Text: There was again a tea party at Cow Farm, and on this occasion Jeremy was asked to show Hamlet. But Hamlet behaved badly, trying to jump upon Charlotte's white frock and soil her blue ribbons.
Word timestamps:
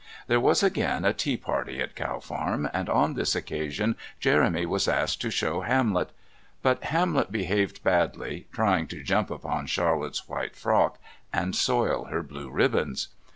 There 0.25 0.39
was 0.39 0.63
again 0.63 1.05
a 1.05 1.13
tea 1.13 1.37
party 1.37 1.79
at 1.79 1.93
Cow 1.95 2.19
Farm, 2.19 2.67
and 2.73 2.89
on 2.89 3.13
this 3.13 3.35
occasion 3.35 3.95
Jeremy 4.19 4.65
was 4.65 4.87
asked 4.87 5.21
to 5.21 5.29
show 5.29 5.61
Hamlet. 5.61 6.09
But 6.63 6.85
Hamlet 6.85 7.31
behaved 7.31 7.83
badly, 7.83 8.47
trying 8.51 8.87
to 8.87 9.03
jump 9.03 9.29
upon 9.29 9.67
Charlotte's 9.67 10.27
white 10.27 10.55
frock 10.55 10.97
and 11.31 11.55
soil 11.55 12.05
her 12.05 12.23
blue 12.23 12.49
ribbons. 12.49 13.09